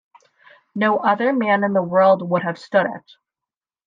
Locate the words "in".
1.63-1.73